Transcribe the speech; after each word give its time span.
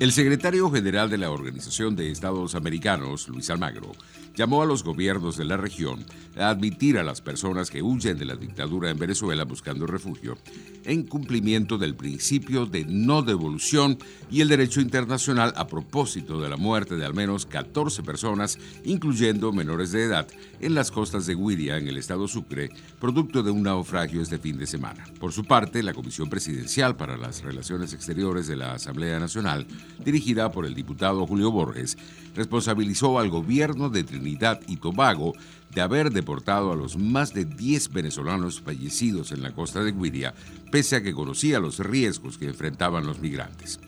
El 0.00 0.12
secretario 0.12 0.70
general 0.70 1.10
de 1.10 1.18
la 1.18 1.30
Organización 1.30 1.94
de 1.94 2.10
Estados 2.10 2.54
Americanos, 2.54 3.28
Luis 3.28 3.50
Almagro, 3.50 3.92
llamó 4.34 4.62
a 4.62 4.64
los 4.64 4.82
gobiernos 4.82 5.36
de 5.36 5.44
la 5.44 5.58
región 5.58 6.06
a 6.38 6.48
admitir 6.48 6.96
a 6.96 7.02
las 7.02 7.20
personas 7.20 7.70
que 7.70 7.82
huyen 7.82 8.16
de 8.16 8.24
la 8.24 8.34
dictadura 8.34 8.88
en 8.88 8.98
Venezuela 8.98 9.44
buscando 9.44 9.86
refugio, 9.86 10.38
en 10.84 11.02
cumplimiento 11.02 11.76
del 11.76 11.94
principio 11.94 12.64
de 12.64 12.86
no 12.86 13.20
devolución 13.20 13.98
y 14.30 14.40
el 14.40 14.48
derecho 14.48 14.80
internacional 14.80 15.52
a 15.54 15.66
propósito 15.66 16.40
de 16.40 16.48
la 16.48 16.56
muerte 16.56 16.96
de 16.96 17.04
al 17.04 17.12
menos 17.12 17.44
14 17.44 18.02
personas, 18.02 18.58
incluyendo 18.84 19.52
menores 19.52 19.92
de 19.92 20.04
edad, 20.04 20.26
en 20.60 20.74
las 20.74 20.90
costas 20.90 21.26
de 21.26 21.34
Guiria, 21.34 21.76
en 21.76 21.88
el 21.88 21.98
estado 21.98 22.26
Sucre, 22.26 22.70
producto 22.98 23.42
de 23.42 23.50
un 23.50 23.64
naufragio 23.64 24.22
este 24.22 24.38
fin 24.38 24.56
de 24.56 24.66
semana. 24.66 25.04
Por 25.18 25.32
su 25.32 25.44
parte, 25.44 25.82
la 25.82 25.92
Comisión 25.92 26.30
Presidencial 26.30 26.96
para 26.96 27.18
las 27.18 27.42
Relaciones 27.42 27.92
Exteriores 27.92 28.46
de 28.46 28.56
la 28.56 28.72
Asamblea 28.72 29.18
Nacional, 29.18 29.66
dirigida 29.98 30.50
por 30.52 30.66
el 30.66 30.74
diputado 30.74 31.26
Julio 31.26 31.50
Borges, 31.50 31.98
responsabilizó 32.34 33.18
al 33.18 33.30
gobierno 33.30 33.90
de 33.90 34.04
Trinidad 34.04 34.60
y 34.66 34.76
Tobago 34.76 35.34
de 35.74 35.80
haber 35.80 36.10
deportado 36.10 36.72
a 36.72 36.76
los 36.76 36.96
más 36.96 37.32
de 37.32 37.44
10 37.44 37.92
venezolanos 37.92 38.60
fallecidos 38.60 39.32
en 39.32 39.42
la 39.42 39.52
costa 39.52 39.82
de 39.82 39.92
Guiria, 39.92 40.34
pese 40.70 40.96
a 40.96 41.02
que 41.02 41.14
conocía 41.14 41.60
los 41.60 41.78
riesgos 41.78 42.38
que 42.38 42.46
enfrentaban 42.46 43.06
los 43.06 43.20
migrantes. 43.20 43.80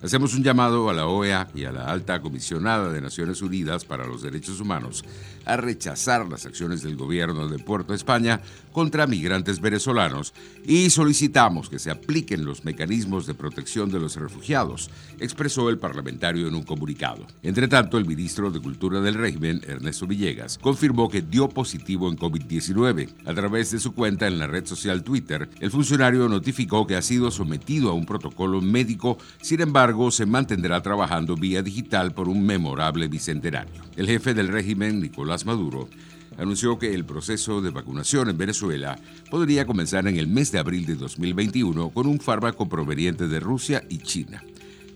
Hacemos 0.00 0.34
un 0.34 0.44
llamado 0.44 0.88
a 0.88 0.92
la 0.94 1.06
OEA 1.06 1.48
y 1.54 1.64
a 1.64 1.72
la 1.72 1.86
alta 1.86 2.20
comisionada 2.20 2.92
de 2.92 3.00
Naciones 3.00 3.42
Unidas 3.42 3.84
para 3.84 4.06
los 4.06 4.22
Derechos 4.22 4.60
Humanos 4.60 5.04
a 5.48 5.56
rechazar 5.56 6.28
las 6.28 6.46
acciones 6.46 6.82
del 6.82 6.96
gobierno 6.96 7.48
de 7.48 7.58
Puerto 7.58 7.94
España 7.94 8.40
contra 8.72 9.06
migrantes 9.06 9.60
venezolanos 9.60 10.34
y 10.64 10.90
solicitamos 10.90 11.68
que 11.68 11.78
se 11.78 11.90
apliquen 11.90 12.44
los 12.44 12.64
mecanismos 12.64 13.26
de 13.26 13.34
protección 13.34 13.90
de 13.90 13.98
los 13.98 14.14
refugiados, 14.16 14.90
expresó 15.18 15.68
el 15.70 15.78
parlamentario 15.78 16.46
en 16.46 16.54
un 16.54 16.62
comunicado. 16.62 17.26
Entre 17.42 17.66
tanto, 17.66 17.98
el 17.98 18.06
ministro 18.06 18.50
de 18.50 18.60
Cultura 18.60 19.00
del 19.00 19.14
régimen, 19.14 19.62
Ernesto 19.66 20.06
Villegas, 20.06 20.58
confirmó 20.58 21.08
que 21.08 21.22
dio 21.22 21.48
positivo 21.48 22.08
en 22.08 22.18
COVID-19. 22.18 23.08
A 23.24 23.34
través 23.34 23.70
de 23.70 23.80
su 23.80 23.94
cuenta 23.94 24.26
en 24.26 24.38
la 24.38 24.46
red 24.46 24.66
social 24.66 25.02
Twitter, 25.02 25.48
el 25.60 25.70
funcionario 25.70 26.28
notificó 26.28 26.86
que 26.86 26.96
ha 26.96 27.02
sido 27.02 27.30
sometido 27.30 27.90
a 27.90 27.94
un 27.94 28.06
protocolo 28.06 28.60
médico, 28.60 29.18
sin 29.40 29.60
embargo, 29.60 30.10
se 30.10 30.26
mantendrá 30.26 30.82
trabajando 30.82 31.36
vía 31.36 31.62
digital 31.62 32.12
por 32.12 32.28
un 32.28 32.44
memorable 32.44 33.08
bicentenario. 33.08 33.82
El 33.96 34.06
jefe 34.06 34.34
del 34.34 34.48
régimen, 34.48 35.00
Nicolás 35.00 35.37
Maduro, 35.44 35.88
anunció 36.36 36.78
que 36.78 36.94
el 36.94 37.04
proceso 37.04 37.60
de 37.60 37.70
vacunación 37.70 38.30
en 38.30 38.38
Venezuela 38.38 38.98
podría 39.30 39.66
comenzar 39.66 40.06
en 40.06 40.16
el 40.16 40.28
mes 40.28 40.52
de 40.52 40.58
abril 40.58 40.86
de 40.86 40.94
2021 40.94 41.90
con 41.90 42.06
un 42.06 42.20
fármaco 42.20 42.68
proveniente 42.68 43.28
de 43.28 43.40
Rusia 43.40 43.84
y 43.88 43.98
China. 43.98 44.42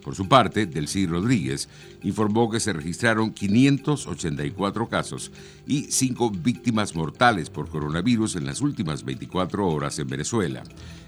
Por 0.03 0.15
su 0.17 0.29
parte, 0.29 0.67
Delcy 0.67 1.07
Rodríguez 1.07 1.69
informó 2.03 2.51
que 2.51 2.61
se 2.61 2.73
registraron 2.73 3.33
584 3.33 4.89
casos 4.89 5.31
y 5.67 5.83
5 5.85 6.31
víctimas 6.31 6.97
mortales 6.97 7.51
por 7.51 7.69
coronavirus 7.69 8.37
en 8.37 8.47
las 8.47 8.61
últimas 8.61 9.05
24 9.05 9.67
horas 9.67 9.99
en 9.99 10.09
Venezuela. 10.09 10.63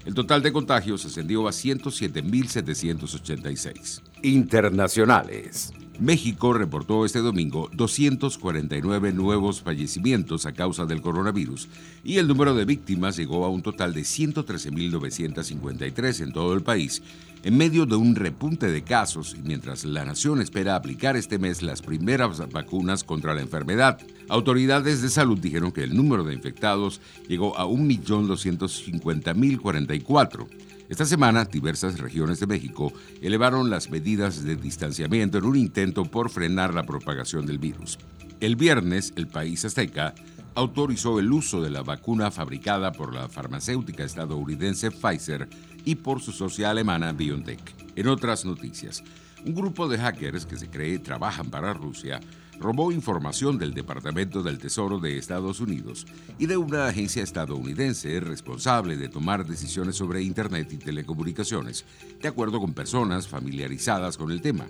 El 0.05 0.13
total 0.13 0.41
de 0.41 0.53
contagios 0.53 1.05
ascendió 1.05 1.47
a 1.47 1.51
107.786. 1.51 4.01
Internacionales. 4.23 5.73
México 5.99 6.53
reportó 6.53 7.05
este 7.05 7.19
domingo 7.19 7.69
249 7.73 9.13
nuevos 9.13 9.61
fallecimientos 9.61 10.45
a 10.45 10.51
causa 10.53 10.85
del 10.85 11.01
coronavirus 11.01 11.67
y 12.03 12.17
el 12.17 12.27
número 12.27 12.53
de 12.53 12.65
víctimas 12.65 13.15
llegó 13.17 13.45
a 13.45 13.49
un 13.49 13.61
total 13.61 13.93
de 13.93 14.01
113.953 14.01 16.21
en 16.21 16.33
todo 16.33 16.53
el 16.53 16.63
país, 16.63 17.01
en 17.45 17.57
medio 17.57 17.85
de 17.85 17.95
un 17.95 18.15
repunte 18.15 18.69
de 18.71 18.83
casos 18.83 19.35
y 19.37 19.41
mientras 19.43 19.85
la 19.85 20.03
nación 20.03 20.41
espera 20.41 20.75
aplicar 20.75 21.15
este 21.15 21.39
mes 21.39 21.61
las 21.61 21.81
primeras 21.81 22.39
vacunas 22.51 23.03
contra 23.03 23.35
la 23.35 23.41
enfermedad. 23.41 23.99
Autoridades 24.27 25.03
de 25.03 25.09
salud 25.09 25.37
dijeron 25.37 25.71
que 25.71 25.83
el 25.83 25.95
número 25.95 26.23
de 26.23 26.33
infectados 26.33 26.99
llegó 27.27 27.55
a 27.57 27.67
1.250.044 27.67 30.47
esta 30.87 31.05
semana, 31.05 31.45
diversas 31.45 31.97
regiones 31.97 32.39
de 32.39 32.45
México 32.45 32.93
elevaron 33.21 33.71
las 33.71 33.89
medidas 33.89 34.43
de 34.43 34.55
distanciamiento 34.55 35.39
en 35.39 35.45
un 35.45 35.55
intento 35.55 36.05
por 36.05 36.29
frenar 36.29 36.75
la 36.75 36.83
propagación 36.83 37.47
del 37.47 37.57
virus. 37.57 37.97
El 38.39 38.55
viernes, 38.55 39.11
el 39.15 39.27
país 39.27 39.65
azteca 39.65 40.13
autorizó 40.55 41.19
el 41.19 41.31
uso 41.31 41.61
de 41.61 41.69
la 41.69 41.83
vacuna 41.83 42.31
fabricada 42.31 42.93
por 42.93 43.13
la 43.13 43.27
farmacéutica 43.27 44.05
estadounidense 44.05 44.89
Pfizer 44.89 45.49
y 45.83 45.95
por 45.95 46.21
su 46.21 46.31
socia 46.31 46.71
alemana 46.71 47.11
BioNTech. 47.11 47.59
En 47.95 48.07
otras 48.07 48.45
noticias, 48.45 49.03
un 49.45 49.53
grupo 49.53 49.87
de 49.89 49.97
hackers 49.97 50.45
que 50.45 50.57
se 50.57 50.69
cree 50.69 50.97
trabajan 50.99 51.49
para 51.49 51.73
Rusia 51.73 52.21
robó 52.57 52.93
información 52.93 53.57
del 53.57 53.73
Departamento 53.73 54.41
del 54.41 54.57
Tesoro 54.57 54.99
de 54.99 55.17
Estados 55.17 55.59
Unidos 55.59 56.07
y 56.39 56.45
de 56.45 56.55
una 56.55 56.87
agencia 56.87 57.21
estadounidense 57.21 58.17
responsable 58.21 58.95
de 58.95 59.09
tomar 59.09 59.45
decisiones 59.45 59.97
sobre 59.97 60.23
Internet 60.23 60.71
y 60.71 60.77
telecomunicaciones, 60.77 61.85
de 62.21 62.29
acuerdo 62.29 62.61
con 62.61 62.73
personas 62.73 63.27
familiarizadas 63.27 64.17
con 64.17 64.31
el 64.31 64.41
tema. 64.41 64.67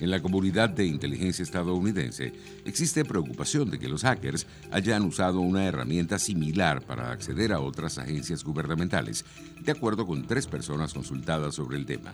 En 0.00 0.10
la 0.10 0.22
comunidad 0.22 0.70
de 0.70 0.86
inteligencia 0.86 1.42
estadounidense 1.42 2.32
existe 2.64 3.04
preocupación 3.04 3.68
de 3.68 3.78
que 3.78 3.88
los 3.88 4.02
hackers 4.02 4.46
hayan 4.70 5.02
usado 5.02 5.40
una 5.40 5.64
herramienta 5.64 6.18
similar 6.18 6.82
para 6.82 7.10
acceder 7.10 7.52
a 7.52 7.60
otras 7.60 7.98
agencias 7.98 8.44
gubernamentales, 8.44 9.24
de 9.60 9.72
acuerdo 9.72 10.06
con 10.06 10.26
tres 10.26 10.46
personas 10.46 10.94
consultadas 10.94 11.56
sobre 11.56 11.78
el 11.78 11.86
tema. 11.86 12.12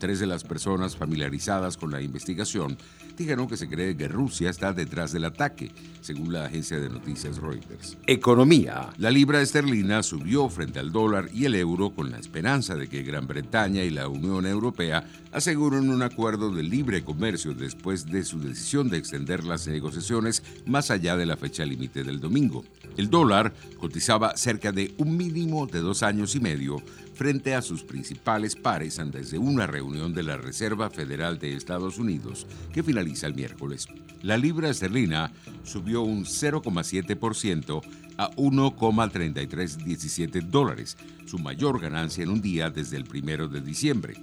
Tres 0.00 0.18
de 0.18 0.26
las 0.26 0.44
personas 0.44 0.96
familiarizadas 0.96 1.76
con 1.76 1.90
la 1.90 2.00
investigación 2.00 2.78
dijeron 3.18 3.46
que 3.46 3.58
se 3.58 3.68
cree 3.68 3.98
que 3.98 4.08
Rusia 4.08 4.48
está 4.48 4.72
detrás 4.72 5.12
del 5.12 5.26
ataque, 5.26 5.72
según 6.00 6.32
la 6.32 6.46
agencia 6.46 6.80
de 6.80 6.88
noticias 6.88 7.36
Reuters. 7.36 7.98
Economía. 8.06 8.88
La 8.96 9.10
libra 9.10 9.42
esterlina 9.42 10.02
subió 10.02 10.48
frente 10.48 10.78
al 10.78 10.90
dólar 10.90 11.28
y 11.34 11.44
el 11.44 11.54
euro 11.54 11.90
con 11.90 12.10
la 12.10 12.18
esperanza 12.18 12.76
de 12.76 12.88
que 12.88 13.02
Gran 13.02 13.26
Bretaña 13.26 13.84
y 13.84 13.90
la 13.90 14.08
Unión 14.08 14.46
Europea 14.46 15.04
aseguren 15.32 15.90
un 15.90 16.00
acuerdo 16.00 16.50
de 16.50 16.62
libre 16.62 17.04
comercio 17.04 17.52
después 17.52 18.06
de 18.06 18.24
su 18.24 18.40
decisión 18.40 18.88
de 18.88 18.96
extender 18.96 19.44
las 19.44 19.68
negociaciones 19.68 20.42
más 20.64 20.90
allá 20.90 21.14
de 21.18 21.26
la 21.26 21.36
fecha 21.36 21.66
límite 21.66 22.04
del 22.04 22.20
domingo. 22.20 22.64
El 22.96 23.10
dólar 23.10 23.54
cotizaba 23.78 24.36
cerca 24.36 24.72
de 24.72 24.94
un 24.98 25.16
mínimo 25.16 25.66
de 25.66 25.80
dos 25.80 26.02
años 26.02 26.34
y 26.34 26.40
medio 26.40 26.82
frente 27.14 27.54
a 27.54 27.62
sus 27.62 27.82
principales 27.82 28.56
pares 28.56 28.98
antes 28.98 29.30
de 29.30 29.38
una 29.38 29.66
reunión 29.66 30.14
de 30.14 30.22
la 30.22 30.36
Reserva 30.36 30.90
Federal 30.90 31.38
de 31.38 31.54
Estados 31.54 31.98
Unidos 31.98 32.46
que 32.72 32.82
finaliza 32.82 33.26
el 33.26 33.34
miércoles. 33.34 33.88
La 34.22 34.36
libra 34.36 34.70
esterlina 34.70 35.32
subió 35.64 36.02
un 36.02 36.24
0,7% 36.24 37.80
a 38.18 38.30
1,3317 38.32 40.42
dólares, 40.42 40.96
su 41.26 41.38
mayor 41.38 41.80
ganancia 41.80 42.22
en 42.22 42.30
un 42.30 42.42
día 42.42 42.70
desde 42.70 42.96
el 42.96 43.04
primero 43.04 43.48
de 43.48 43.60
diciembre. 43.60 44.14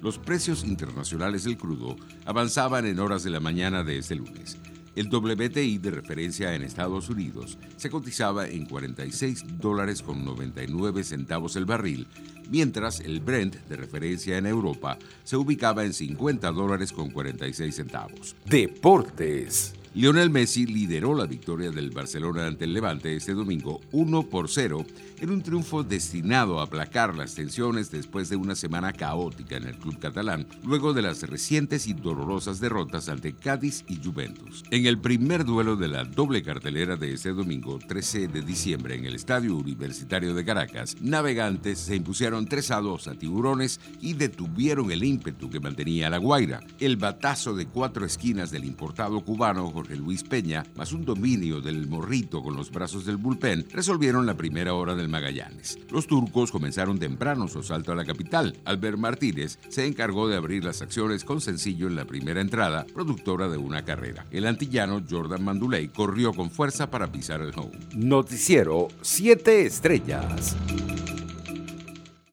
Los 0.00 0.18
precios 0.18 0.64
internacionales 0.64 1.44
del 1.44 1.56
crudo 1.56 1.96
avanzaban 2.24 2.86
en 2.86 2.98
horas 2.98 3.22
de 3.24 3.30
la 3.30 3.40
mañana 3.40 3.84
de 3.84 3.98
este 3.98 4.16
lunes. 4.16 4.58
El 4.94 5.08
WTI 5.08 5.78
de 5.78 5.90
referencia 5.90 6.54
en 6.54 6.62
Estados 6.62 7.08
Unidos 7.08 7.56
se 7.76 7.88
cotizaba 7.88 8.46
en 8.46 8.66
46 8.66 9.58
dólares 9.58 10.02
con 10.02 10.22
99 10.24 11.02
centavos 11.02 11.56
el 11.56 11.64
barril, 11.64 12.06
mientras 12.50 13.00
el 13.00 13.20
Brent 13.20 13.56
de 13.68 13.76
referencia 13.76 14.36
en 14.36 14.46
Europa 14.46 14.98
se 15.24 15.36
ubicaba 15.36 15.84
en 15.84 15.94
50 15.94 16.52
dólares 16.52 16.92
con 16.92 17.10
46 17.10 17.74
centavos. 17.74 18.36
Deportes. 18.44 19.74
Lionel 19.94 20.30
Messi 20.30 20.64
lideró 20.64 21.14
la 21.14 21.26
victoria 21.26 21.70
del 21.70 21.90
Barcelona 21.90 22.46
ante 22.46 22.64
el 22.64 22.72
Levante 22.72 23.14
este 23.14 23.34
domingo 23.34 23.82
1 23.92 24.22
por 24.30 24.48
0 24.48 24.86
en 25.20 25.30
un 25.30 25.42
triunfo 25.42 25.84
destinado 25.84 26.60
a 26.60 26.64
aplacar 26.64 27.14
las 27.14 27.34
tensiones 27.34 27.90
después 27.90 28.30
de 28.30 28.36
una 28.36 28.54
semana 28.54 28.94
caótica 28.94 29.56
en 29.56 29.64
el 29.64 29.76
club 29.76 29.98
catalán, 29.98 30.46
luego 30.64 30.94
de 30.94 31.02
las 31.02 31.22
recientes 31.24 31.86
y 31.86 31.92
dolorosas 31.92 32.58
derrotas 32.58 33.10
ante 33.10 33.34
Cádiz 33.34 33.84
y 33.86 34.02
Juventus. 34.02 34.64
En 34.70 34.86
el 34.86 34.98
primer 34.98 35.44
duelo 35.44 35.76
de 35.76 35.88
la 35.88 36.04
doble 36.04 36.42
cartelera 36.42 36.96
de 36.96 37.12
este 37.12 37.34
domingo 37.34 37.78
13 37.78 38.28
de 38.28 38.40
diciembre 38.40 38.94
en 38.94 39.04
el 39.04 39.14
Estadio 39.14 39.54
Universitario 39.54 40.32
de 40.32 40.44
Caracas, 40.44 40.96
Navegantes 41.02 41.78
se 41.78 41.96
impusieron 41.96 42.46
3 42.46 42.70
a 42.70 42.80
2 42.80 43.08
a 43.08 43.14
Tiburones 43.14 43.78
y 44.00 44.14
detuvieron 44.14 44.90
el 44.90 45.04
ímpetu 45.04 45.50
que 45.50 45.60
mantenía 45.60 46.08
La 46.08 46.16
Guaira. 46.16 46.60
El 46.80 46.96
batazo 46.96 47.54
de 47.54 47.66
cuatro 47.66 48.06
esquinas 48.06 48.50
del 48.50 48.64
importado 48.64 49.20
cubano 49.20 49.70
Jorge 49.82 49.96
Luis 49.96 50.22
Peña, 50.22 50.64
más 50.76 50.92
un 50.92 51.04
dominio 51.04 51.60
del 51.60 51.88
morrito 51.88 52.40
con 52.40 52.54
los 52.54 52.70
brazos 52.70 53.04
del 53.04 53.16
bullpen, 53.16 53.66
resolvieron 53.72 54.26
la 54.26 54.36
primera 54.36 54.74
hora 54.74 54.94
del 54.94 55.08
Magallanes. 55.08 55.76
Los 55.90 56.06
turcos 56.06 56.52
comenzaron 56.52 57.00
temprano 57.00 57.48
su 57.48 57.58
asalto 57.58 57.90
a 57.90 57.96
la 57.96 58.04
capital. 58.04 58.56
Albert 58.64 58.96
Martínez 58.96 59.58
se 59.70 59.84
encargó 59.84 60.28
de 60.28 60.36
abrir 60.36 60.64
las 60.64 60.82
acciones 60.82 61.24
con 61.24 61.40
sencillo 61.40 61.88
en 61.88 61.96
la 61.96 62.04
primera 62.04 62.40
entrada, 62.40 62.86
productora 62.94 63.48
de 63.48 63.56
una 63.56 63.84
carrera. 63.84 64.24
El 64.30 64.46
antillano 64.46 65.02
Jordan 65.10 65.42
Manduley 65.42 65.88
corrió 65.88 66.32
con 66.32 66.52
fuerza 66.52 66.88
para 66.88 67.10
pisar 67.10 67.40
el 67.40 67.50
home. 67.56 67.76
Noticiero 67.96 68.86
7 69.00 69.66
Estrellas. 69.66 70.54